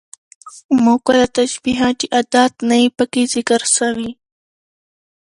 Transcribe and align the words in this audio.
مؤکده 0.83 1.25
تشبيه، 1.37 1.79
چي 1.99 2.05
ادات 2.19 2.53
نه 2.69 2.75
يي 2.81 2.87
پکښي 2.97 3.23
ذکر 3.33 3.61
سوي. 3.75 4.11